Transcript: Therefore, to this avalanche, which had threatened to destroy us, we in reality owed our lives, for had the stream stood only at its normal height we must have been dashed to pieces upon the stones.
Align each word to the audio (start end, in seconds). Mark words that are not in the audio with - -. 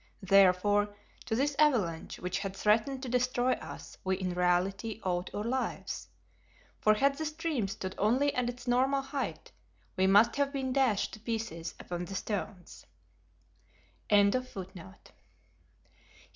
Therefore, 0.23 0.95
to 1.25 1.35
this 1.35 1.55
avalanche, 1.59 2.17
which 2.17 2.39
had 2.39 2.55
threatened 2.57 3.03
to 3.03 3.07
destroy 3.07 3.51
us, 3.51 3.99
we 4.03 4.17
in 4.17 4.33
reality 4.33 4.99
owed 5.03 5.29
our 5.31 5.43
lives, 5.43 6.07
for 6.79 6.95
had 6.95 7.19
the 7.19 7.25
stream 7.27 7.67
stood 7.67 7.93
only 7.99 8.33
at 8.33 8.49
its 8.49 8.65
normal 8.67 9.03
height 9.03 9.51
we 9.95 10.07
must 10.07 10.37
have 10.37 10.51
been 10.51 10.73
dashed 10.73 11.13
to 11.13 11.19
pieces 11.19 11.75
upon 11.79 12.05
the 12.05 12.15
stones. 12.15 12.87